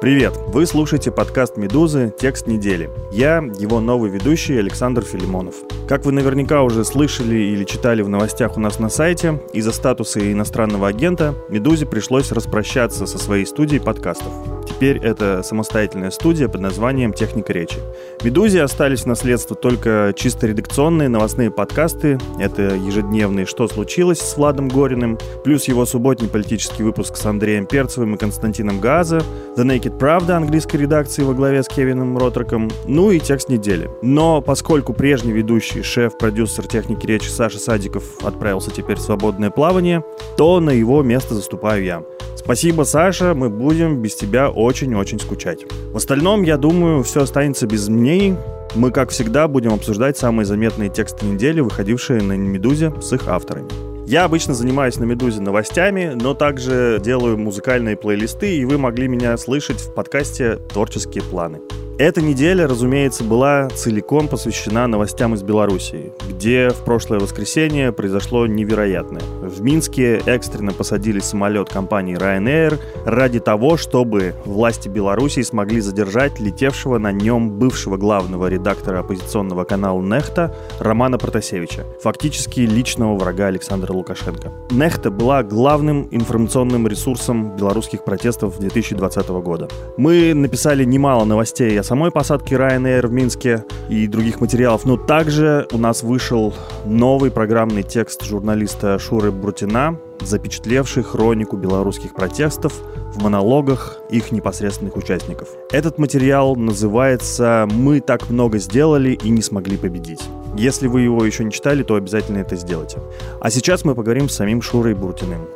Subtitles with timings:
[0.00, 0.32] Привет!
[0.46, 2.10] Вы слушаете подкаст «Медузы.
[2.18, 2.88] Текст недели».
[3.12, 5.56] Я его новый ведущий Александр Филимонов.
[5.86, 10.32] Как вы наверняка уже слышали или читали в новостях у нас на сайте, из-за статуса
[10.32, 14.32] иностранного агента «Медузе» пришлось распрощаться со своей студией подкастов.
[14.66, 17.76] Теперь это самостоятельная студия под названием «Техника речи».
[18.22, 22.18] «Медузе» остались в наследство только чисто редакционные новостные подкасты.
[22.38, 28.14] Это ежедневные «Что случилось» с Владом Гориным, плюс его субботний политический выпуск с Андреем Перцевым
[28.14, 29.22] и Константином Газа,
[29.56, 33.90] The Naked Правда английской редакции во главе с Кевином Ротроком, ну и текст недели.
[34.02, 40.04] Но поскольку прежний ведущий, шеф-продюсер техники речи Саша Садиков отправился теперь в свободное плавание,
[40.36, 42.02] то на его место заступаю я.
[42.36, 45.66] Спасибо, Саша, мы будем без тебя очень-очень скучать.
[45.92, 48.36] В остальном, я думаю, все останется без мнений.
[48.74, 53.89] Мы, как всегда, будем обсуждать самые заметные тексты недели, выходившие на «Медузе» с их авторами.
[54.10, 59.36] Я обычно занимаюсь на «Медузе» новостями, но также делаю музыкальные плейлисты, и вы могли меня
[59.36, 61.60] слышать в подкасте «Творческие планы».
[62.00, 69.20] Эта неделя, разумеется, была целиком посвящена новостям из Белоруссии, где в прошлое воскресенье произошло невероятное.
[69.42, 76.96] В Минске экстренно посадили самолет компании Ryanair ради того, чтобы власти Белоруссии смогли задержать летевшего
[76.96, 84.50] на нем бывшего главного редактора оппозиционного канала «Нехта» Романа Протасевича, фактически личного врага Александра Лукашенко.
[84.70, 89.68] «Нехта» была главным информационным ресурсом белорусских протестов 2020 года.
[89.98, 95.66] Мы написали немало новостей о самой посадке Ryanair в Минске и других материалов, но также
[95.72, 96.54] у нас вышел
[96.86, 102.74] новый программный текст журналиста Шуры Брутина, запечатлевший хронику белорусских протестов
[103.12, 105.48] в монологах их непосредственных участников.
[105.72, 110.22] Этот материал называется «Мы так много сделали и не смогли победить».
[110.56, 112.98] Если вы его еще не читали, то обязательно это сделайте.
[113.40, 115.48] А сейчас мы поговорим с самим Шурой Буртиным.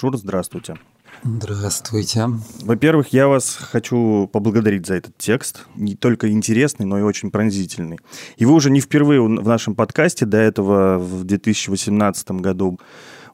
[0.00, 0.78] Шур, здравствуйте.
[1.22, 2.26] Здравствуйте.
[2.62, 5.66] Во-первых, я вас хочу поблагодарить за этот текст.
[5.74, 7.98] Не только интересный, но и очень пронзительный.
[8.38, 10.24] Вы уже не впервые в нашем подкасте.
[10.24, 12.80] До этого в 2018 году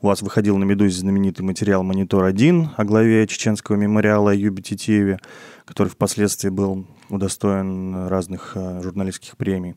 [0.00, 5.20] у вас выходил на «Медузе» знаменитый материал «Монитор-1» о главе чеченского мемориала Юби Титиеве,
[5.66, 9.76] который впоследствии был удостоен разных э, журналистских премий.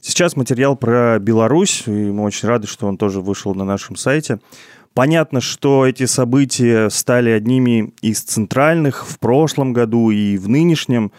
[0.00, 4.38] Сейчас материал про Беларусь, и мы очень рады, что он тоже вышел на нашем сайте.
[4.94, 11.10] Понятно, что эти события стали одними из центральных в прошлом году и в нынешнем,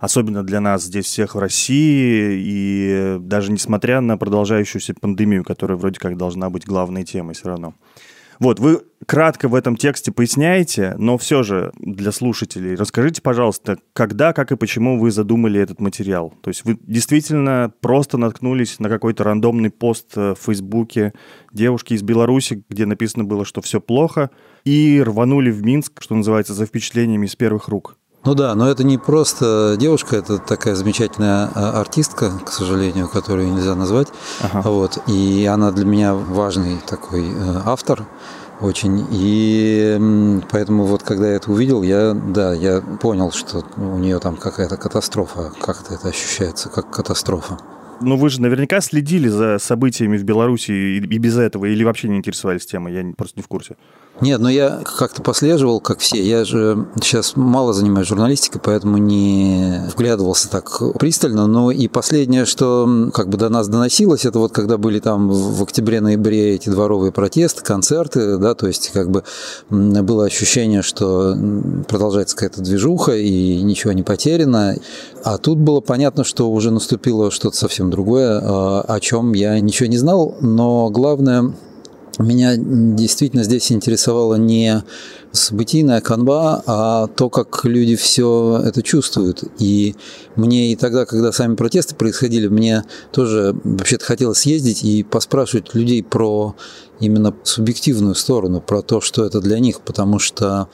[0.00, 6.00] особенно для нас здесь всех в России, и даже несмотря на продолжающуюся пандемию, которая вроде
[6.00, 7.74] как должна быть главной темой все равно.
[8.40, 14.32] Вот, вы кратко в этом тексте поясняете, но все же для слушателей расскажите, пожалуйста, когда,
[14.32, 16.32] как и почему вы задумали этот материал?
[16.40, 21.12] То есть вы действительно просто наткнулись на какой-то рандомный пост в Фейсбуке
[21.52, 24.30] девушки из Беларуси, где написано было, что все плохо,
[24.64, 27.98] и рванули в Минск, что называется, за впечатлениями из первых рук?
[28.24, 33.52] Ну да, но это не просто девушка, это такая замечательная а, артистка, к сожалению, которую
[33.52, 34.08] нельзя назвать.
[34.42, 34.68] Ага.
[34.68, 38.06] Вот, и она для меня важный такой э, автор
[38.60, 39.06] очень.
[39.10, 44.36] И поэтому вот когда я это увидел, я, да, я понял, что у нее там
[44.36, 47.58] какая-то катастрофа, как-то это ощущается, как катастрофа.
[48.02, 52.16] Ну, вы же наверняка следили за событиями в Беларуси и без этого, или вообще не
[52.16, 53.76] интересовались темой, я просто не в курсе.
[54.20, 56.22] Нет, но я как-то послеживал, как все.
[56.22, 61.46] Я же сейчас мало занимаюсь журналистикой, поэтому не вглядывался так пристально.
[61.46, 65.62] Но и последнее, что как бы до нас доносилось, это вот когда были там в
[65.62, 69.24] октябре-ноябре эти дворовые протесты, концерты, да, то есть как бы
[69.70, 71.34] было ощущение, что
[71.88, 74.76] продолжается какая-то движуха и ничего не потеряно.
[75.24, 79.88] А тут было понятно, что уже наступило что-то совсем другое, а, о чем я ничего
[79.88, 81.52] не знал, но главное
[82.22, 84.82] меня действительно здесь интересовало не
[85.32, 89.44] событийная канва, а то, как люди все это чувствуют.
[89.58, 89.94] И
[90.36, 96.02] мне и тогда, когда сами протесты происходили, мне тоже вообще-то хотелось съездить и поспрашивать людей
[96.02, 96.56] про
[96.98, 100.68] именно субъективную сторону, про то, что это для них, потому что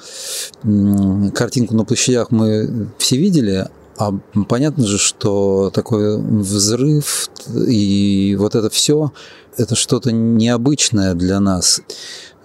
[1.35, 4.13] картинку на площадях мы все видели, а
[4.49, 9.13] понятно же, что такой взрыв и вот это все,
[9.57, 11.81] это что-то необычное для нас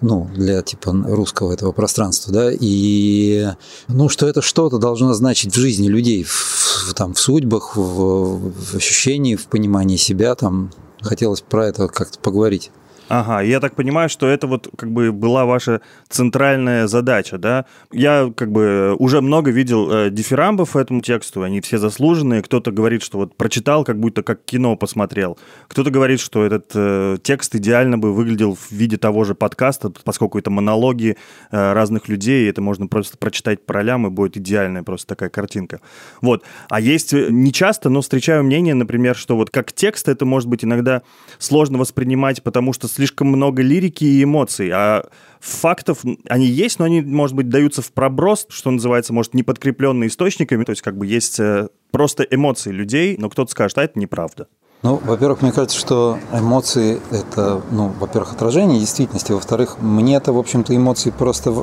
[0.02, 3.46] ну, для типа русского этого пространства, да, и,
[3.86, 8.74] ну, что это что-то должно значить в жизни людей, в, там, в судьбах, в, в
[8.74, 12.70] ощущении, в понимании себя, там, хотелось про это как-то поговорить.
[13.08, 17.66] Ага, я так понимаю, что это вот как бы была ваша центральная задача, да?
[17.92, 22.42] Я как бы уже много видел э, дифирамбов этому тексту, они все заслуженные.
[22.42, 25.38] Кто-то говорит, что вот прочитал, как будто как кино посмотрел.
[25.68, 30.38] Кто-то говорит, что этот э, текст идеально бы выглядел в виде того же подкаста, поскольку
[30.38, 31.16] это монологи
[31.50, 35.80] э, разных людей, это можно просто прочитать по ролям, и будет идеальная просто такая картинка.
[36.20, 36.44] Вот.
[36.68, 40.48] А есть э, не часто, но встречаю мнение, например, что вот как текст это может
[40.48, 41.02] быть иногда
[41.38, 45.04] сложно воспринимать, потому что слишком много лирики и эмоций, а
[45.40, 50.08] фактов они есть, но они, может быть, даются в проброс, что называется, может, не подкрепленные
[50.08, 53.98] источниками, то есть как бы есть э, просто эмоции людей, но кто-то скажет, а это
[53.98, 54.46] неправда.
[54.82, 60.38] Ну, во-первых, мне кажется, что эмоции– это, ну, во-первых, отражение действительности, во-вторых, мне это, в
[60.38, 61.54] общем-то, эмоции просто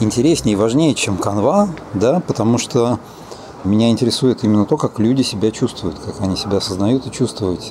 [0.00, 2.98] интереснее и важнее, чем канва, да, потому что
[3.64, 7.70] меня интересует именно то, как люди себя чувствуют, как они себя осознают и чувствуют.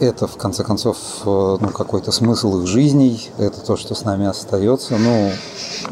[0.00, 4.26] Это, в конце концов, э, ну, какой-то смысл их жизней, это то, что с нами
[4.26, 4.96] остается.
[4.96, 5.30] Ну,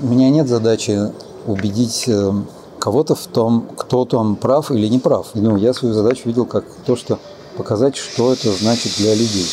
[0.00, 1.10] у меня нет задачи
[1.44, 2.32] убедить э,
[2.78, 5.30] кого-то в том, кто там прав или не прав.
[5.34, 7.18] Ну, я свою задачу видел как то, что
[7.56, 9.46] показать, что это значит для людей.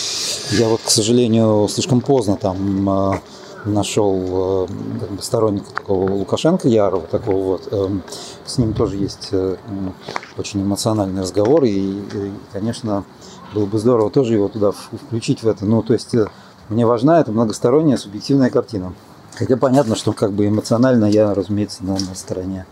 [0.52, 3.20] Я вот, к сожалению, слишком поздно там э,
[3.66, 4.68] нашел
[5.00, 7.74] как бы, сторонника такого Лукашенко Ярова, такого вот.
[7.74, 8.04] Эм,
[8.46, 9.32] с ним тоже есть
[10.38, 13.04] очень эмоциональный разговор, и, и конечно,
[13.54, 15.66] было бы здорово тоже его туда включить в это.
[15.66, 16.28] Ну, то есть э,
[16.70, 18.94] мне важна эта многосторонняя субъективная картина.
[19.36, 22.66] Хотя понятно, что как бы эмоционально я, разумеется, на, на стороне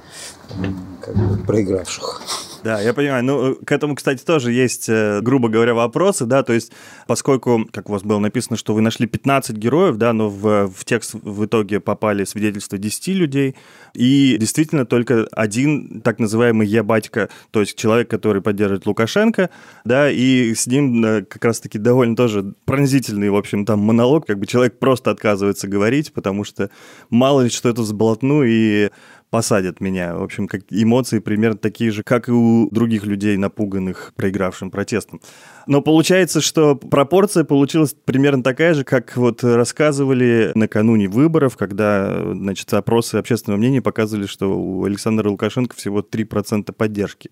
[1.02, 2.22] как бы, проигравших.
[2.64, 3.24] Да, я понимаю.
[3.24, 6.72] Ну, к этому, кстати, тоже есть, э, грубо говоря, вопросы, да, то есть,
[7.08, 10.86] поскольку, как у вас было написано, что вы нашли 15 героев, да, но в, в
[10.86, 13.56] текст в итоге попали свидетельства 10 людей,
[13.94, 19.50] и действительно только один так называемый «я батька», то есть человек, который поддерживает Лукашенко,
[19.84, 24.38] да, и с ним э, как раз-таки довольно тоже пронзительный, в общем, там монолог, как
[24.38, 26.70] бы человек просто отказывается говорить, потому что
[27.10, 28.92] мало ли что это сболотну, и
[29.32, 30.16] посадят меня.
[30.16, 35.22] В общем, как эмоции примерно такие же, как и у других людей, напуганных проигравшим протестом.
[35.68, 42.72] Но получается, что пропорция получилась примерно такая же, как вот рассказывали накануне выборов, когда, значит,
[42.74, 47.32] опросы общественного мнения показывали, что у Александра Лукашенко всего 3% поддержки.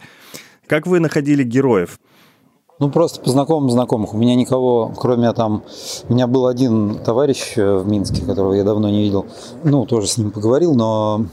[0.68, 2.00] Как вы находили героев?
[2.80, 4.14] Ну, просто по знакомым знакомых.
[4.14, 5.64] У меня никого, кроме там...
[6.08, 9.26] У меня был один товарищ э, в Минске, которого я давно не видел.
[9.66, 11.26] Ну, тоже с ним поговорил, но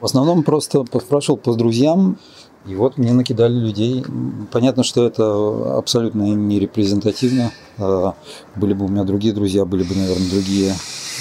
[0.00, 2.18] в основном просто спрашивал по друзьям,
[2.66, 4.04] и вот мне накидали людей.
[4.52, 7.50] Понятно, что это абсолютно не репрезентативно.
[7.78, 8.14] А,
[8.56, 10.74] были бы у меня другие друзья, были бы, наверное, другие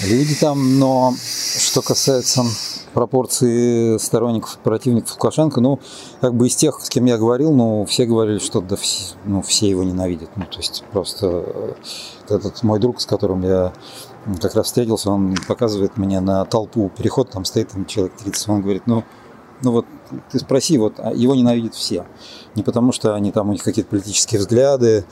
[0.05, 0.77] люди там.
[0.77, 1.13] Но
[1.57, 2.43] что касается
[2.93, 5.79] пропорции сторонников противников Лукашенко, ну,
[6.19, 9.41] как бы из тех, с кем я говорил, ну, все говорили, что да все, ну,
[9.41, 10.31] все его ненавидят.
[10.35, 11.73] Ну, то есть просто э,
[12.29, 13.71] этот мой друг, с которым я
[14.41, 18.61] как раз встретился, он показывает мне на толпу переход, там стоит там человек 30, он
[18.61, 19.03] говорит, ну,
[19.63, 19.85] ну вот
[20.31, 22.05] ты спроси, вот а его ненавидят все.
[22.55, 25.05] Не потому, что они там, у них какие-то политические взгляды,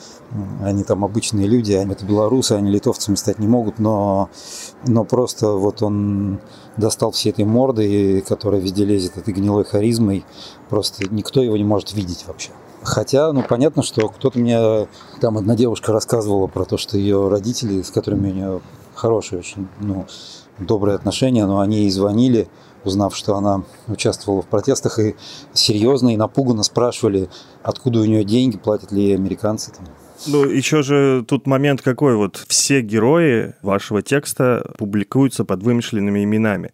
[0.62, 4.30] они там обычные люди, они это белорусы, они литовцами стать не могут, но,
[4.86, 6.40] но просто вот он
[6.78, 10.26] достал все этой морды, которая везде лезет этой гнилой харизмой,
[10.70, 12.52] просто никто его не может видеть вообще.
[12.84, 14.88] Хотя, ну, понятно, что кто-то мне...
[15.20, 18.62] Там одна девушка рассказывала про то, что ее родители, с которыми у нее
[18.96, 20.08] хорошие очень, ну,
[20.60, 22.48] добрые отношения, но они ей звонили,
[22.84, 25.16] узнав, что она участвовала в протестах, и
[25.54, 27.30] серьезно и напуганно спрашивали,
[27.64, 29.72] откуда у нее деньги, платят ли ей американцы.
[29.72, 29.86] Там.
[30.28, 36.72] Ну, еще же тут момент какой, вот все герои вашего текста публикуются под вымышленными именами.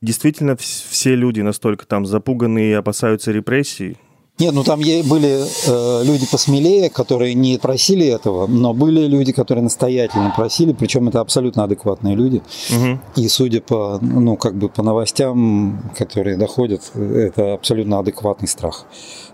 [0.00, 3.96] Действительно, все люди настолько там запуганы и опасаются репрессий,
[4.36, 9.62] нет, ну там были э, люди посмелее, которые не просили этого, но были люди, которые
[9.62, 12.42] настоятельно просили, причем это абсолютно адекватные люди.
[12.70, 12.98] Угу.
[13.22, 18.86] И судя по, ну, как бы по новостям, которые доходят, это абсолютно адекватный страх.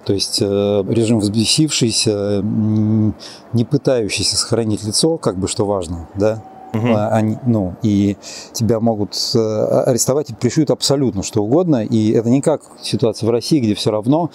[0.05, 6.87] То есть э, режим взбесившийся, не пытающийся сохранить лицо, как бы что важно, да, Угу.
[6.95, 8.17] Они, ну, и
[8.53, 9.39] тебя могут э,
[9.87, 11.85] арестовать и пришьют абсолютно что угодно.
[11.85, 14.31] И это не как ситуация в России, где все равно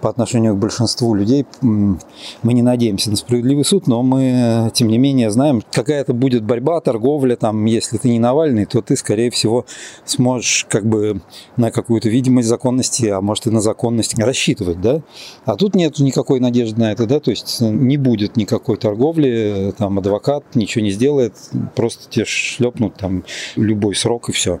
[0.00, 4.98] по отношению к большинству людей мы не надеемся на справедливый суд, но мы, тем не
[4.98, 9.66] менее, знаем, какая-то будет борьба, торговля, там, если ты не Навальный, то ты, скорее всего,
[10.04, 11.20] сможешь как бы
[11.56, 15.02] на какую-то видимость законности, а может и на законность рассчитывать, да?
[15.44, 19.98] А тут нет никакой надежды на это, да, то есть не будет никакой торговли, там,
[19.98, 21.34] адвокат ничего не сделает,
[21.74, 23.24] просто тебе шлепнут там
[23.56, 24.60] любой срок и все.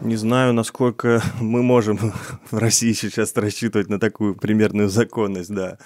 [0.00, 1.98] Не знаю, насколько мы можем
[2.50, 5.78] в России сейчас рассчитывать на такую примерную законность, да.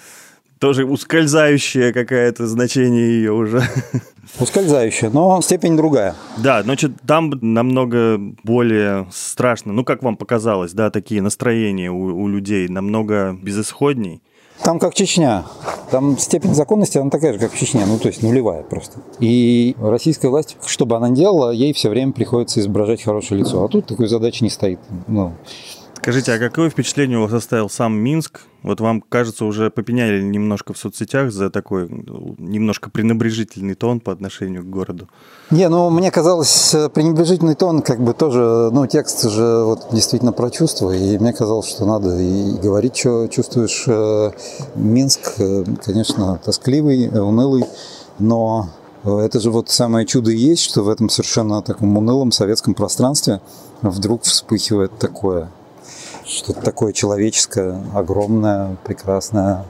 [0.59, 3.63] Тоже ускользающее какое-то значение ее уже.
[4.39, 6.15] Ускользающее, но степень другая.
[6.37, 9.71] Да, значит, там намного более страшно.
[9.71, 14.21] Ну, как вам показалось, да, такие настроения у, у людей намного безысходней.
[14.63, 15.45] Там как Чечня.
[15.89, 18.99] Там степень законности, она такая же, как в Чечне, ну, то есть нулевая просто.
[19.19, 23.63] И российская власть, что бы она ни делала, ей все время приходится изображать хорошее лицо.
[23.63, 24.79] А тут такой задачи не стоит.
[25.07, 25.33] Ну,
[26.09, 28.41] Скажите, а какое впечатление у вас оставил сам Минск?
[28.63, 31.87] Вот вам, кажется, уже попеняли немножко в соцсетях за такой
[32.39, 35.07] немножко пренебрежительный тон по отношению к городу.
[35.51, 40.31] Не, ну, мне казалось, э, пренебрежительный тон, как бы тоже, ну, текст же вот действительно
[40.31, 43.83] про чувства, и мне казалось, что надо и говорить, что чувствуешь.
[43.85, 44.31] Э,
[44.73, 47.65] Минск, э, конечно, тоскливый, унылый,
[48.17, 48.69] но
[49.03, 53.41] это же вот самое чудо и есть, что в этом совершенно таком унылом советском пространстве
[53.83, 55.51] вдруг вспыхивает такое
[56.29, 59.65] что-то такое человеческое, огромное, прекрасное,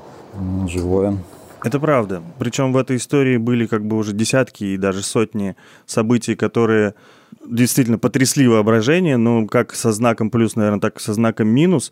[0.67, 1.17] живое.
[1.63, 2.21] Это правда.
[2.37, 6.95] Причем в этой истории были как бы уже десятки и даже сотни событий, которые
[7.45, 11.91] действительно потрясли воображение, ну, как со знаком плюс, наверное, так и со знаком минус.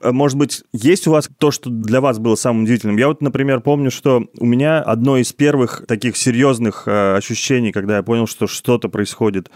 [0.00, 2.96] А, может быть, есть у вас то, что для вас было самым удивительным?
[2.96, 7.96] Я вот, например, помню, что у меня одно из первых таких серьезных э, ощущений, когда
[7.96, 9.50] я понял, что что-то происходит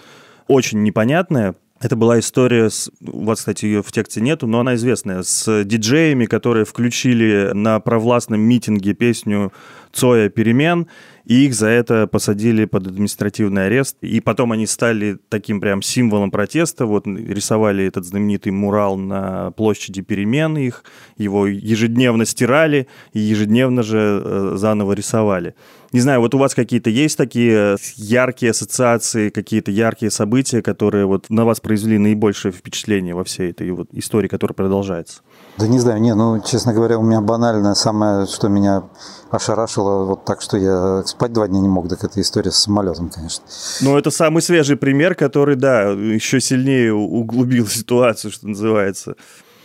[0.46, 4.74] очень непонятное, это была история, с, у вас, кстати, ее в тексте нету, но она
[4.74, 9.52] известная, с диджеями, которые включили на провластном митинге песню
[9.92, 10.88] Цоя «Перемен»,
[11.28, 13.98] и их за это посадили под административный арест.
[14.00, 16.86] И потом они стали таким прям символом протеста.
[16.86, 20.84] Вот рисовали этот знаменитый мурал на площади перемен их,
[21.18, 25.54] его ежедневно стирали и ежедневно же э, заново рисовали.
[25.92, 31.28] Не знаю, вот у вас какие-то есть такие яркие ассоциации, какие-то яркие события, которые вот
[31.28, 35.20] на вас произвели наибольшее впечатление во всей этой вот истории, которая продолжается?
[35.58, 38.84] Да не знаю, не, ну, честно говоря, у меня банальное самое, что меня
[39.30, 43.10] ошарашило вот так, что я спать два дня не мог, так это история с самолетом,
[43.10, 43.44] конечно.
[43.80, 49.16] Ну, это самый свежий пример, который, да, еще сильнее углубил ситуацию, что называется.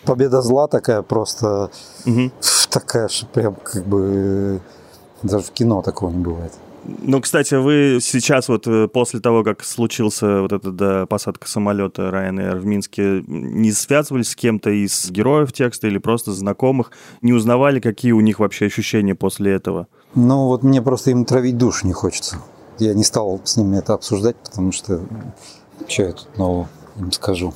[0.03, 1.69] Победа зла такая просто,
[2.05, 2.31] угу.
[2.69, 4.61] такая, что прям как бы
[5.21, 6.53] даже в кино такого не бывает.
[6.85, 12.03] Ну, кстати, вы сейчас вот э, после того, как случился вот эта да, посадка самолета
[12.03, 17.79] Ryanair в Минске, не связывались с кем-то из героев текста или просто знакомых, не узнавали,
[17.79, 19.87] какие у них вообще ощущения после этого?
[20.15, 22.37] Ну, вот мне просто им травить душ не хочется.
[22.79, 25.01] Я не стал с ними это обсуждать, потому что
[25.87, 27.53] что я тут нового им скажу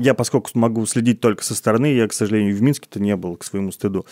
[0.00, 3.44] я, поскольку могу следить только со стороны, я, к сожалению, в Минске-то не был, к
[3.44, 4.06] своему стыду.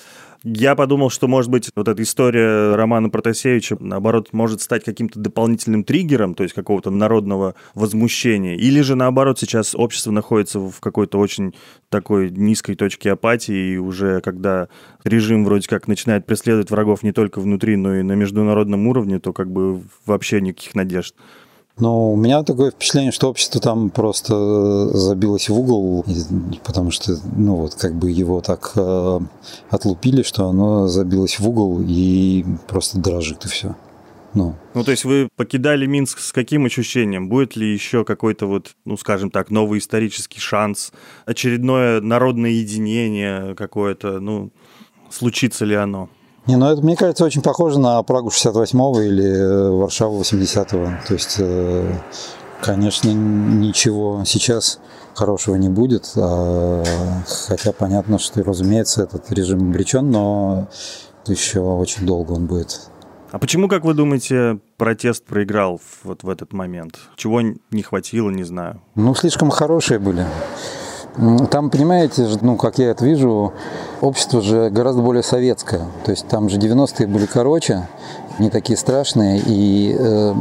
[0.45, 5.85] Я подумал, что, может быть, вот эта история Романа Протасевича, наоборот, может стать каким-то дополнительным
[5.85, 8.55] триггером, то есть какого-то народного возмущения.
[8.55, 11.55] Или же, наоборот, сейчас общество находится в какой-то очень
[11.89, 14.69] такой низкой точке апатии, и уже когда
[15.05, 19.33] режим вроде как начинает преследовать врагов не только внутри, но и на международном уровне, то
[19.33, 21.15] как бы вообще никаких надежд.
[21.79, 26.05] Но у меня такое впечатление, что общество там просто забилось в угол,
[26.65, 29.21] потому что, ну вот, как бы его так э,
[29.71, 33.77] отлупили, что оно забилось в угол и просто дрожит и все.
[34.35, 34.55] Ну.
[34.75, 37.29] ну, то есть вы покидали Минск с каким ощущением?
[37.29, 40.93] Будет ли еще какой-то вот, ну, скажем так, новый исторический шанс,
[41.25, 44.51] очередное народное единение какое-то, ну,
[45.11, 46.11] случится ли оно?
[46.49, 51.07] Не, ну это, мне кажется, очень похоже на Прагу 68-го или э, Варшаву 80-го.
[51.07, 51.95] То есть, э,
[52.63, 54.81] конечно, ничего сейчас
[55.15, 56.11] хорошего не будет.
[56.17, 56.83] А,
[57.47, 60.69] хотя понятно, что, разумеется, этот режим обречен, но
[61.27, 62.81] еще очень долго он будет.
[63.31, 66.99] А почему, как вы думаете, протест проиграл вот в этот момент?
[67.17, 68.81] Чего не хватило, не знаю.
[68.95, 70.25] Ну, слишком хорошие были
[71.51, 73.53] Там, понимаете, ну, как я это вижу,
[74.01, 75.81] общество же гораздо более советское.
[76.05, 77.89] То есть там же 90-е были короче,
[78.39, 80.35] не такие страшные, и э,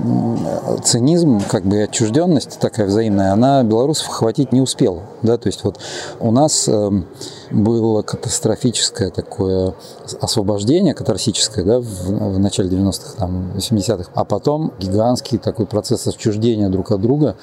[0.84, 5.02] цинизм, как бы отчужденность такая взаимная, она белорусов охватить не успела.
[5.24, 5.38] Да?
[5.38, 5.80] То есть вот
[6.20, 6.92] у нас э,
[7.50, 9.74] было катастрофическое такое
[10.22, 16.70] освобождение, катарсическое, да, в, в начале 90-х, там, 80-х, а потом гигантский такой процесс отчуждения
[16.70, 17.36] друг от друга,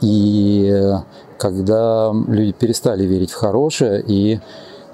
[0.00, 0.98] и э,
[1.38, 4.40] когда люди перестали верить в хорошее, и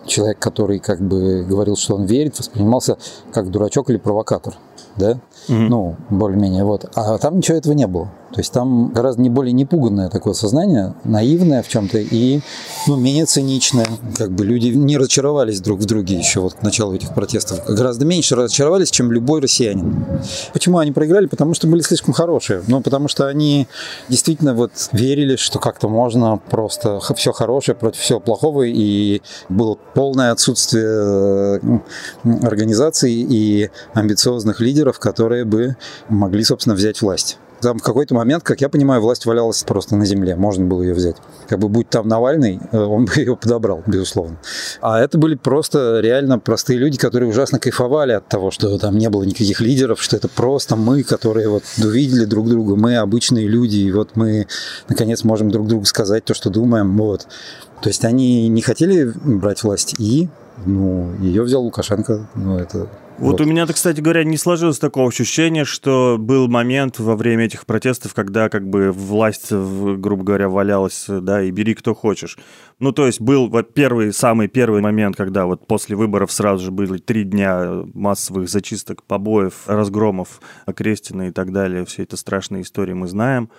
[0.06, 2.96] человек, который как бы говорил, что он верит, воспринимался
[3.32, 4.54] как дурачок или провокатор
[4.98, 5.18] да,
[5.48, 5.56] угу.
[5.56, 6.90] ну, более-менее, вот.
[6.94, 8.10] А там ничего этого не было.
[8.32, 12.40] То есть там гораздо не более непуганное такое сознание, наивное в чем-то и
[12.86, 13.86] ну, менее циничное.
[14.16, 17.64] Как бы люди не разочаровались друг в друге еще вот к началу этих протестов.
[17.66, 20.04] Гораздо меньше разочаровались, чем любой россиянин.
[20.52, 21.26] Почему они проиграли?
[21.26, 22.62] Потому что были слишком хорошие.
[22.66, 23.66] Ну, потому что они
[24.10, 30.32] действительно вот верили, что как-то можно просто все хорошее против всего плохого, и было полное
[30.32, 35.76] отсутствие э, организаций и амбициозных лидеров, которые бы
[36.08, 37.38] могли, собственно, взять власть.
[37.60, 40.94] Там в какой-то момент, как я понимаю, власть валялась просто на земле, можно было ее
[40.94, 41.16] взять.
[41.48, 44.38] Как бы будь там Навальный, э, он бы ее подобрал, безусловно.
[44.80, 49.10] А это были просто реально простые люди, которые ужасно кайфовали от того, что там не
[49.10, 53.78] было никаких лидеров, что это просто мы, которые вот увидели друг друга, мы обычные люди,
[53.78, 54.46] и вот мы
[54.88, 56.96] наконец можем друг другу сказать то, что думаем.
[56.96, 57.26] Вот.
[57.82, 60.28] То есть они не хотели брать власть, и
[60.64, 62.28] ну, ее взял Лукашенко.
[62.34, 66.98] Ну, это вот, вот у меня-то, кстати говоря, не сложилось такого ощущения, что был момент
[66.98, 71.94] во время этих протестов, когда как бы власть, грубо говоря, валялась, да, и бери кто
[71.94, 72.38] хочешь.
[72.78, 76.70] Ну, то есть был вот первый, самый первый момент, когда вот после выборов сразу же
[76.70, 81.84] были три дня массовых зачисток, побоев, разгромов Окрестина и так далее.
[81.84, 83.50] Все это страшные истории мы знаем.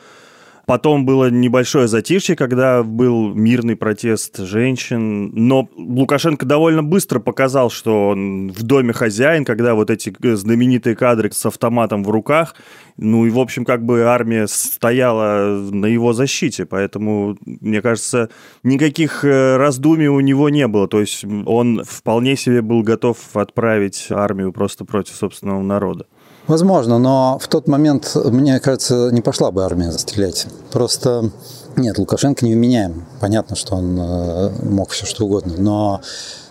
[0.69, 5.31] Потом было небольшое затишье, когда был мирный протест женщин.
[5.33, 11.31] Но Лукашенко довольно быстро показал, что он в доме хозяин, когда вот эти знаменитые кадры
[11.31, 12.53] с автоматом в руках.
[12.97, 16.67] Ну и, в общем, как бы армия стояла на его защите.
[16.67, 18.29] Поэтому, мне кажется,
[18.61, 20.87] никаких э, раздумий у него не было.
[20.87, 26.05] То есть он вполне себе был готов отправить армию просто против собственного народа.
[26.47, 30.47] Возможно, но в тот момент, мне кажется, не пошла бы армия стрелять.
[30.71, 31.29] Просто
[31.75, 33.05] нет, Лукашенко не невменяем.
[33.19, 36.01] Понятно, что он э, мог все что угодно, но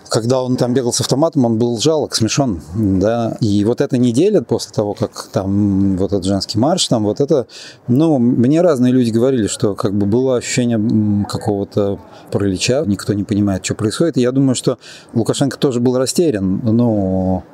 [0.09, 4.41] когда он там бегал с автоматом, он был жалок, смешон, да, и вот эта неделя
[4.43, 7.47] после того, как там вот этот женский марш, там вот это,
[7.89, 11.99] ну, мне разные люди говорили, что как бы было ощущение какого-то
[12.31, 14.79] паралича, никто не понимает, что происходит, и я думаю, что
[15.15, 17.45] Лукашенко тоже был растерян, но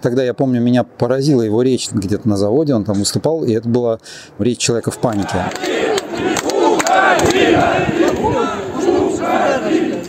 [0.00, 3.68] Тогда я помню, меня поразила его речь где-то на заводе, он там выступал, и это
[3.68, 3.98] была
[4.38, 5.44] речь человека в панике.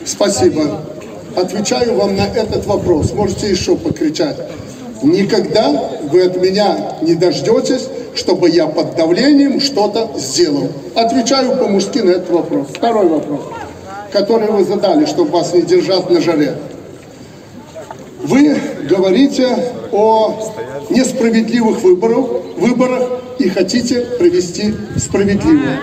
[0.06, 0.82] Спасибо.
[1.36, 3.14] Отвечаю вам на этот вопрос.
[3.14, 4.38] Можете еще покричать.
[5.02, 10.70] Никогда вы от меня не дождетесь, чтобы я под давлением что-то сделал.
[10.96, 12.68] Отвечаю по-мужски на этот вопрос.
[12.74, 13.42] Второй вопрос,
[14.12, 16.56] который вы задали, чтобы вас не держать на жаре.
[18.20, 19.48] Вы говорите
[19.92, 20.38] о
[20.90, 22.26] несправедливых выборах,
[22.58, 23.04] выборах
[23.40, 25.80] и хотите провести справедливые.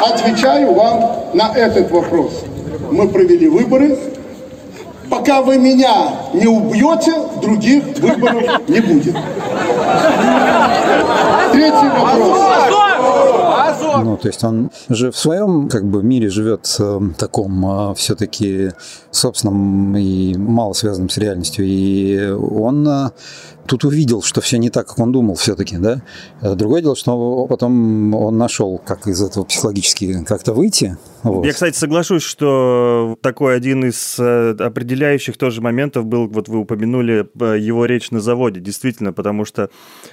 [0.00, 1.02] Отвечаю вам
[1.34, 2.44] на этот вопрос.
[2.90, 3.98] Мы провели выборы.
[5.10, 9.14] Пока вы меня не убьете, других выборов не будет.
[11.52, 12.38] Третий вопрос.
[14.04, 18.70] Ну, то есть он же в своем как бы мире живет э, таком э, все-таки
[19.10, 21.64] собственном и мало связанном с реальностью.
[21.64, 23.10] И он э,
[23.66, 26.02] тут увидел, что все не так, как он думал все-таки, да.
[26.40, 30.96] Другое дело, что потом он нашел, как из этого психологически как-то выйти.
[31.22, 31.44] Вот.
[31.44, 37.84] Я, кстати, соглашусь, что такой один из определяющих тоже моментов был, вот вы упомянули его
[37.84, 39.70] речь на заводе, действительно, потому что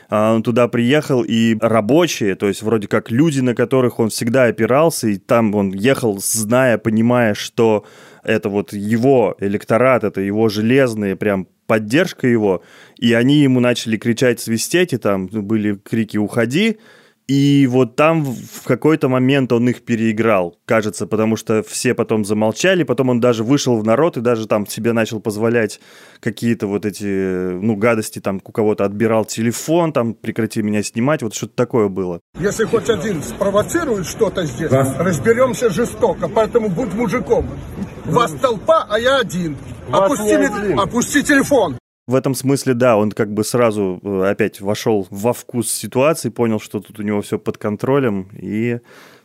[0.09, 5.07] он туда приехал, и рабочие, то есть вроде как люди, на которых он всегда опирался,
[5.07, 7.85] и там он ехал, зная, понимая, что
[8.23, 12.63] это вот его электорат, это его железные, прям поддержка его,
[12.97, 16.77] и они ему начали кричать, свистеть, и там были крики «Уходи!»,
[17.27, 22.83] и вот там в какой-то момент он их переиграл, кажется, потому что все потом замолчали,
[22.83, 25.79] потом он даже вышел в народ и даже там себе начал позволять
[26.19, 31.33] какие-то вот эти, ну, гадости, там у кого-то отбирал телефон, там прекрати меня снимать, вот
[31.33, 32.19] что-то такое было.
[32.39, 34.95] Если хоть один спровоцирует что-то здесь, да.
[34.99, 37.49] разберемся жестоко, поэтому будь мужиком.
[38.05, 39.57] Вас толпа, а я один.
[39.89, 40.79] Опусти, один.
[40.79, 41.77] опусти телефон.
[42.05, 46.59] В этом смысле, да, он как бы сразу э, опять вошел во вкус ситуации, понял,
[46.59, 48.79] что тут у него все под контролем, и,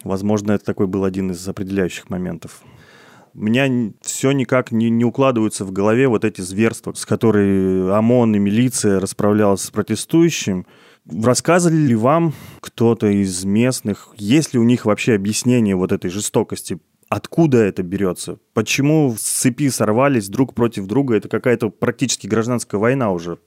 [0.05, 2.62] возможно, это такой был один из определяющих моментов.
[3.35, 8.37] У меня все никак не, не укладываются в голове вот эти зверства, с которыми ОМОН
[8.37, 10.64] и милиция расправлялась с протестующим.
[11.05, 16.79] Рассказывали ли вам кто-то из местных, есть ли у них вообще объяснение вот этой жестокости
[17.09, 18.38] Откуда это берется?
[18.53, 21.16] Почему с цепи сорвались друг против друга?
[21.16, 23.38] Это какая-то практически гражданская война уже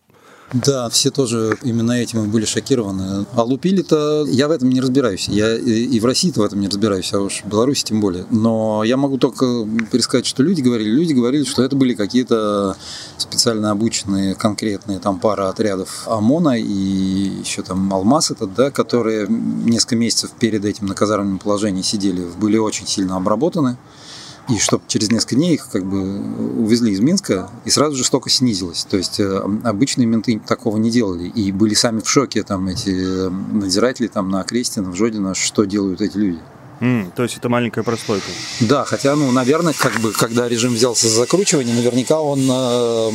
[0.53, 3.25] да, все тоже именно этим были шокированы.
[3.33, 5.27] А лупили-то я в этом не разбираюсь.
[5.29, 8.25] Я и в России-то в этом не разбираюсь, а уж в Беларуси тем более.
[8.29, 9.45] Но я могу только
[9.91, 10.89] пересказать, что люди говорили.
[10.89, 12.75] Люди говорили, что это были какие-то
[13.17, 19.95] специально обученные конкретные там пара отрядов ОМОНа и еще там Алмаз этот, да, которые несколько
[19.95, 23.77] месяцев перед этим на казарменном положении сидели, были очень сильно обработаны
[24.49, 26.19] и чтобы через несколько дней их как бы
[26.61, 28.85] увезли из Минска, и сразу жестоко снизилось.
[28.89, 32.89] То есть э, обычные менты такого не делали, и были сами в шоке там эти
[32.89, 36.39] э, надзиратели там на Крестина, в Жодино, что делают эти люди.
[36.81, 38.25] Mm, то есть это маленькая прослойка.
[38.59, 43.11] Да, хотя, ну, наверное, как бы, когда режим взялся за закручивание, наверняка он э,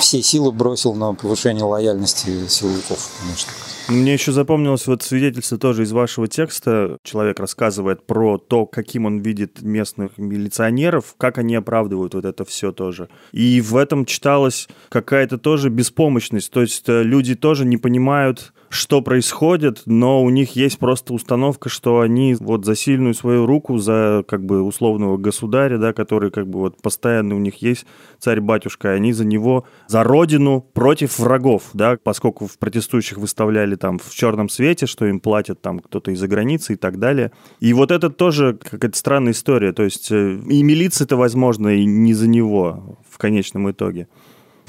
[0.00, 3.52] все силы бросил на повышение лояльности силовиков, конечно.
[3.88, 6.98] Мне еще запомнилось вот свидетельство тоже из вашего текста.
[7.04, 12.72] Человек рассказывает про то, каким он видит местных милиционеров, как они оправдывают вот это все
[12.72, 13.08] тоже.
[13.30, 16.50] И в этом читалась какая-то тоже беспомощность.
[16.50, 21.68] То есть э, люди тоже не понимают, что происходит, но у них есть просто установка,
[21.68, 26.48] что они вот за сильную свою руку, за как бы условного государя, да, который как
[26.48, 27.86] бы вот постоянно у них есть
[28.18, 34.10] царь-батюшка, они за него, за родину против врагов, да, поскольку в протестующих выставляли там в
[34.14, 37.32] черном свете, что им платят там кто-то из-за границы и так далее.
[37.60, 42.14] И вот это тоже какая-то странная история, то есть э, и милиция-то, возможно, и не
[42.14, 44.08] за него в конечном итоге.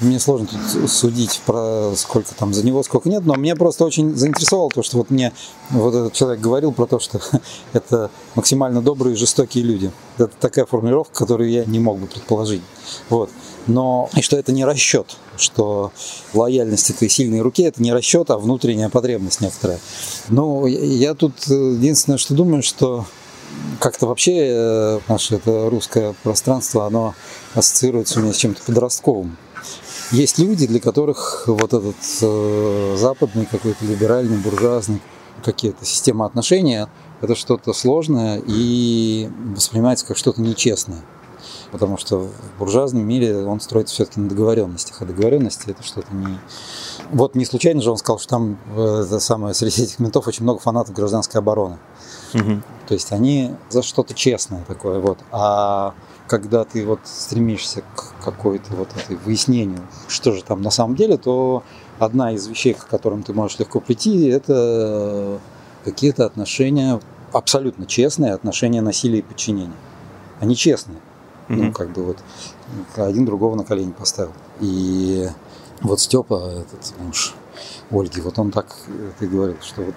[0.00, 4.14] Мне сложно тут судить про сколько там за него, сколько нет, но мне просто очень
[4.14, 5.32] заинтересовало то, что вот мне
[5.70, 7.20] вот этот человек говорил про то, что
[7.72, 9.90] это максимально добрые и жестокие люди.
[10.16, 12.62] Это такая формулировка, которую я не мог бы предположить.
[13.08, 13.30] Вот.
[13.66, 15.90] Но и что это не расчет, что
[16.32, 19.80] лояльность этой сильной руки это не расчет, а внутренняя потребность некоторая.
[20.28, 23.04] Ну, я тут единственное, что думаю, что
[23.80, 27.14] как-то вообще э, наше это русское пространство, оно
[27.54, 29.36] ассоциируется у меня с чем-то подростковым.
[30.10, 35.02] Есть люди, для которых вот этот э, западный какой-то либеральный, буржуазный
[35.44, 36.88] какие-то система отношения
[37.20, 41.02] это что-то сложное и воспринимается как что-то нечестное.
[41.70, 46.38] Потому что в буржуазном мире он строится все-таки на договоренностях, а договоренности это что-то не...
[47.10, 50.44] Вот не случайно же он сказал, что там э, это самое, среди этих ментов очень
[50.44, 51.78] много фанатов гражданской обороны.
[52.34, 52.62] Угу.
[52.86, 54.98] То есть они за что-то честное такое.
[55.00, 55.18] Вот.
[55.30, 55.94] А
[56.28, 61.16] когда ты вот стремишься к какой-то вот этой выяснению, что же там на самом деле,
[61.16, 61.64] то
[61.98, 65.40] одна из вещей, к которым ты можешь легко прийти, это
[65.84, 67.00] какие-то отношения,
[67.32, 69.72] абсолютно честные отношения насилия и подчинения.
[70.40, 70.98] Они честные.
[71.48, 71.56] Mm-hmm.
[71.56, 72.18] Ну, как бы вот
[72.96, 74.32] один другого на колени поставил.
[74.60, 75.26] И
[75.80, 77.34] вот Степа, этот муж
[77.90, 78.66] Ольги, вот он так
[79.18, 79.94] ты говорил, что вот,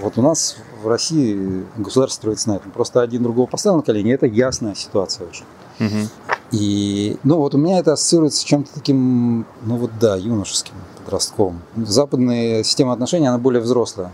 [0.00, 2.70] вот у нас в России государство строится на этом.
[2.70, 5.44] Просто один другого поставил на колени, это ясная ситуация уже.
[5.78, 6.08] Угу.
[6.52, 11.62] И, ну, вот у меня это ассоциируется с чем-то таким, ну, вот да, юношеским, подростковым.
[11.76, 14.10] Западная система отношений, она более взрослая.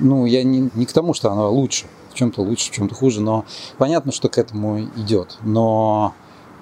[0.00, 3.20] Ну, я не, не к тому, что она лучше, в чем-то лучше, в чем-то хуже,
[3.20, 3.44] но
[3.76, 5.38] понятно, что к этому идет.
[5.42, 6.14] Но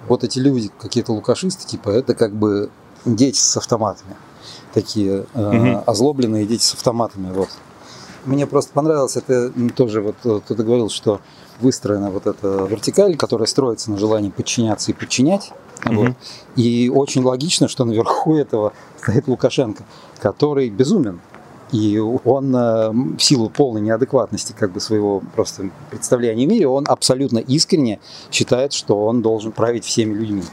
[0.09, 2.71] вот эти люди, какие-то лукашисты, типа, это как бы
[3.05, 4.17] дети с автоматами.
[4.79, 5.83] Такие угу.
[5.87, 7.49] озлобленные дети с автоматами, вот.
[8.25, 11.21] Мне просто понравилось, это тоже вот э, кто-то говорил, что
[11.61, 15.53] выстроена вот эта вертикаль, которая строится на желании подчиняться и подчинять.
[15.83, 15.97] Mm-hmm.
[15.97, 16.17] Вот.
[16.55, 19.85] И очень логично, что наверху этого стоит Лукашенко,
[20.21, 21.21] который безумен.
[21.73, 26.85] И он э, в силу полной неадекватности как бы своего просто представления о мире, он
[26.87, 27.99] абсолютно искренне
[28.31, 30.45] считает, что он должен править всеми людьми.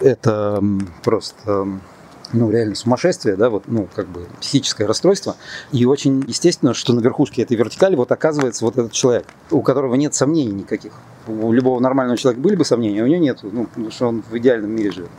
[0.00, 0.62] Это
[1.02, 1.80] просто
[2.32, 5.36] ну, реально сумасшествие, да, вот, ну, как бы психическое расстройство.
[5.70, 9.94] И очень естественно, что на верхушке этой вертикали вот оказывается вот этот человек, у которого
[9.94, 10.92] нет сомнений никаких.
[11.26, 14.22] У любого нормального человека были бы сомнения, а у него нет, ну, потому что он
[14.22, 15.10] в идеальном мире живет.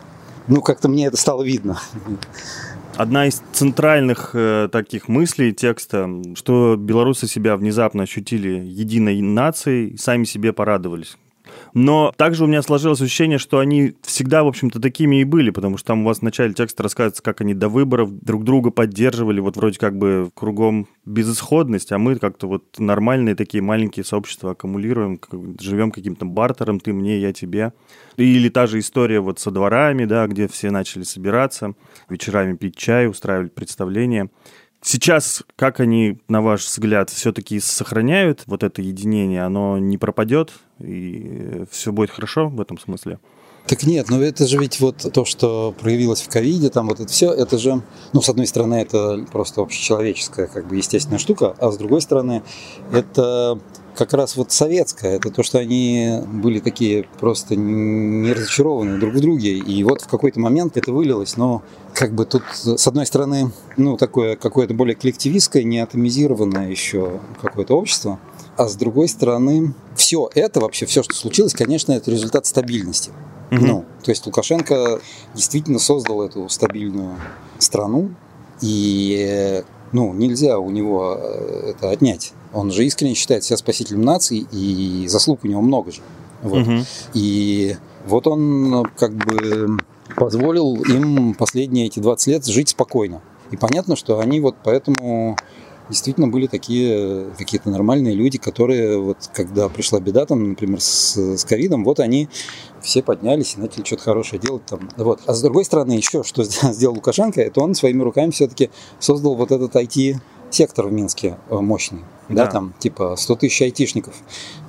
[0.48, 1.80] Ну, как-то мне это стало видно.
[2.96, 10.26] Одна из центральных э, таких мыслей текста, что белорусы себя внезапно ощутили единой нацией, сами
[10.26, 11.18] себе порадовались.
[11.74, 15.78] Но также у меня сложилось ощущение, что они всегда, в общем-то, такими и были, потому
[15.78, 19.40] что там у вас в начале текста рассказывается, как они до выборов друг друга поддерживали,
[19.40, 25.20] вот вроде как бы кругом безысходность, а мы как-то вот нормальные такие маленькие сообщества аккумулируем,
[25.60, 27.74] живем каким-то бартером, ты мне, я тебе.
[28.18, 31.74] Или та же история вот со дворами, да, где все начали собираться,
[32.10, 34.30] вечерами пить чай, устраивать представления.
[34.86, 39.46] Сейчас, как они, на ваш взгляд, все-таки сохраняют вот это единение?
[39.46, 43.20] Оно не пропадет, и все будет хорошо в этом смысле?
[43.66, 47.10] Так нет, но это же ведь вот то, что проявилось в ковиде, там вот это
[47.10, 51.72] все, это же, ну, с одной стороны, это просто общечеловеческая, как бы, естественная штука, а
[51.72, 52.44] с другой стороны,
[52.92, 53.58] это
[53.96, 59.22] как раз вот советское, это то, что они были такие просто не разочарованы друг в
[59.22, 61.62] друге, и вот в какой-то момент это вылилось, но
[61.94, 67.78] как бы тут, с одной стороны, ну, такое какое-то более коллективистское, не атомизированное еще какое-то
[67.78, 68.20] общество,
[68.58, 73.12] а с другой стороны, все это вообще, все, что случилось, конечно, это результат стабильности.
[73.52, 73.66] Угу.
[73.66, 75.00] Ну, то есть Лукашенко
[75.36, 77.16] действительно создал эту стабильную
[77.60, 78.12] страну,
[78.62, 82.34] и ну, нельзя у него э, это отнять.
[82.54, 86.02] Он же искренне считает себя спасителем нации, и заслуг у него много же.
[86.42, 86.68] Вот.
[86.68, 86.78] Угу.
[87.14, 89.78] И вот он как бы
[90.16, 93.22] позволил им последние эти 20 лет жить спокойно.
[93.52, 95.38] И понятно, что они вот поэтому
[95.90, 101.84] действительно были такие какие-то нормальные люди, которые вот когда пришла беда, там, например, с ковидом,
[101.84, 102.30] вот они
[102.82, 104.90] все поднялись и начали что-то хорошее делать там.
[104.98, 105.22] Вот.
[105.26, 109.52] А с другой стороны, еще что сделал Лукашенко, это он своими руками все-таки создал вот
[109.52, 109.76] этот
[110.54, 112.00] IT-сектор в Минске э, мощный.
[112.30, 112.46] Да.
[112.46, 114.16] да, там типа 100 тысяч айтишников.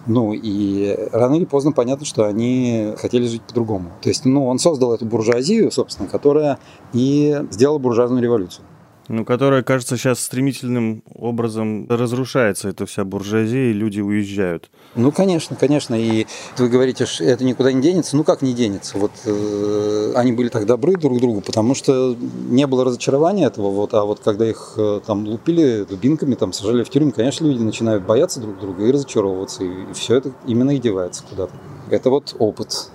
[0.07, 3.90] Ну и рано или поздно понятно, что они хотели жить по-другому.
[4.03, 6.59] То есть, ну, он создал эту буржуазию, собственно, которая
[6.92, 8.64] и сделала буржуазную революцию.
[9.09, 14.71] Ну, которая, кажется, сейчас стремительным образом разрушается, эта вся буржуазия, и люди уезжают.
[14.95, 15.95] Ну, конечно, конечно.
[15.95, 18.17] И вы говорите, что это никуда не денется.
[18.17, 18.97] Ну, как не денется?
[18.97, 22.17] Вот э, они были так добры друг другу, потому что
[22.49, 23.71] не было разочарования этого.
[23.71, 27.62] Вот, а вот когда их э, там лупили дубинками, там сажали в тюрьму, конечно, люди
[27.62, 29.64] начинают бояться друг друга и разочаровываться.
[29.64, 31.53] И, и все это именно и девается куда-то.
[31.90, 32.90] Это вот опыт.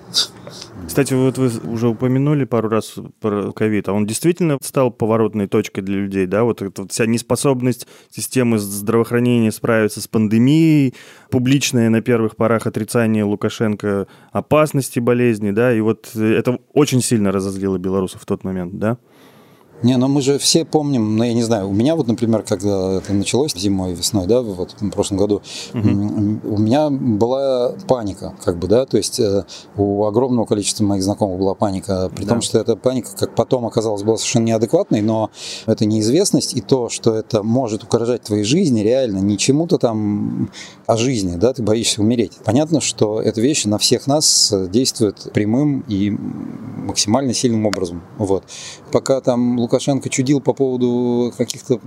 [0.88, 5.82] Кстати, вот вы уже упомянули пару раз про ковид, а он действительно стал поворотной точкой
[5.82, 6.44] для людей, да?
[6.44, 10.96] Вот эта вся неспособность системы здравоохранения справиться с пандемией,
[11.30, 17.78] публичное на первых порах отрицание Лукашенко опасности болезни, да, и вот это очень сильно разозлило
[17.78, 18.98] белорусов в тот момент, да?
[19.82, 22.98] Не, но мы же все помним, ну я не знаю, у меня вот, например, когда
[22.98, 25.42] это началось зимой, весной, да, вот в прошлом году,
[25.74, 25.90] угу.
[26.44, 29.46] у меня была паника, как бы, да, то есть э,
[29.78, 32.32] у огромного количества моих знакомых была паника, при да.
[32.32, 35.30] том, что эта паника, как потом оказалось, была совершенно неадекватной, но
[35.66, 40.52] это неизвестность и то, что это может угрожать твоей жизни, реально, не чему-то там
[40.88, 42.34] о жизни, да, ты боишься умереть.
[42.44, 48.44] Понятно, что эта вещь на всех нас действует прямым и максимально сильным образом, вот.
[48.92, 51.80] Пока там Лукашенко чудил по поводу каких-то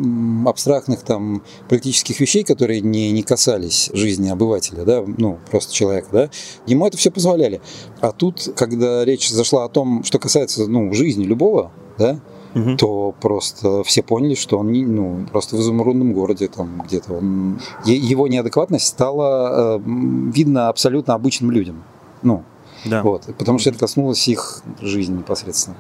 [0.46, 6.30] абстрактных там политических вещей, которые не, не касались жизни обывателя, да, ну, просто человека, да,
[6.66, 7.60] ему это все позволяли.
[8.00, 12.20] А тут, когда речь зашла о том, что касается, ну, жизни любого, да,
[12.54, 12.76] угу.
[12.76, 17.60] то просто все поняли, что он ну, просто в изумрудном городе там где-то он...
[17.84, 21.82] Его неадекватность стала э, видна абсолютно обычным людям.
[22.22, 22.44] Ну,
[22.84, 23.02] да.
[23.02, 25.76] вот, потому что это коснулось их жизни непосредственно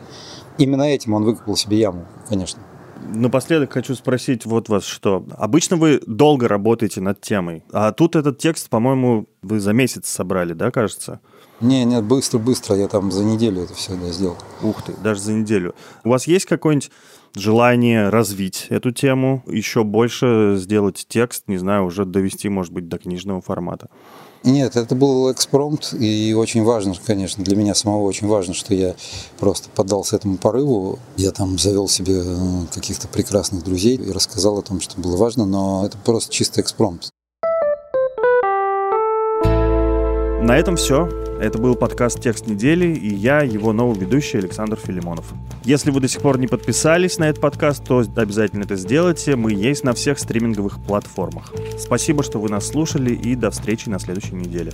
[0.58, 2.62] именно этим он выкопал себе яму, конечно.
[3.14, 5.26] Напоследок хочу спросить вот вас что.
[5.36, 10.52] Обычно вы долго работаете над темой, а тут этот текст, по-моему, вы за месяц собрали,
[10.52, 11.20] да, кажется?
[11.60, 14.36] Не, нет, быстро-быстро, я там за неделю это все да, сделал.
[14.62, 15.74] Ух ты, даже за неделю.
[16.04, 16.90] У вас есть какое-нибудь
[17.34, 22.98] желание развить эту тему, еще больше сделать текст, не знаю, уже довести, может быть, до
[22.98, 23.88] книжного формата?
[24.44, 28.96] Нет, это был экспромт, и очень важно, конечно, для меня самого очень важно, что я
[29.38, 30.98] просто поддался этому порыву.
[31.16, 35.46] Я там завел себе э, каких-то прекрасных друзей и рассказал о том, что было важно,
[35.46, 37.11] но это просто чисто экспромт.
[40.42, 41.08] На этом все.
[41.40, 45.26] Это был подкаст «Текст недели» и я, его новый ведущий Александр Филимонов.
[45.62, 49.36] Если вы до сих пор не подписались на этот подкаст, то обязательно это сделайте.
[49.36, 51.52] Мы есть на всех стриминговых платформах.
[51.78, 54.72] Спасибо, что вы нас слушали и до встречи на следующей неделе.